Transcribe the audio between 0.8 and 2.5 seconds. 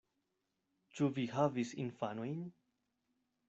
Ĉu vi havis infanojn?